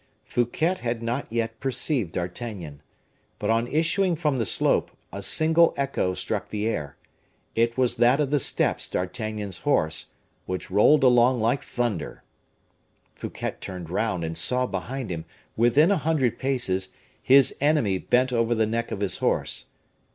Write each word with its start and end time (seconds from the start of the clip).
Fouquet 0.23 0.77
had 0.81 1.03
not 1.03 1.31
yet 1.31 1.59
perceived 1.59 2.13
D'Artagnan. 2.13 2.81
But 3.37 3.51
on 3.51 3.67
issuing 3.67 4.15
from 4.15 4.39
the 4.39 4.47
slope, 4.47 4.89
a 5.13 5.21
single 5.21 5.75
echo 5.77 6.15
struck 6.15 6.49
the 6.49 6.65
air; 6.67 6.97
it 7.53 7.77
was 7.77 7.97
that 7.97 8.19
of 8.19 8.31
the 8.31 8.39
steps 8.39 8.87
of 8.87 8.93
D'Artagnan's 8.93 9.59
horse, 9.59 10.07
which 10.47 10.71
rolled 10.71 11.03
along 11.03 11.39
like 11.39 11.61
thunder. 11.61 12.23
Fouquet 13.13 13.57
turned 13.61 13.91
round, 13.91 14.23
and 14.23 14.35
saw 14.35 14.65
behind 14.65 15.11
him, 15.11 15.23
within 15.55 15.91
a 15.91 15.97
hundred 15.97 16.39
paces, 16.39 16.89
his 17.21 17.55
enemy 17.61 17.99
bent 17.99 18.33
over 18.33 18.55
the 18.55 18.65
neck 18.65 18.89
of 18.89 19.01
his 19.01 19.17
horse. 19.17 19.67